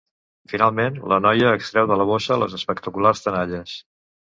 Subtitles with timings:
[0.53, 3.81] Finalment, la noia extreu de la bossa les espectaculars tenalles.